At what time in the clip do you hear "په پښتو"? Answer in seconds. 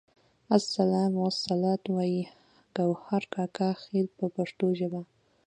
4.17-4.65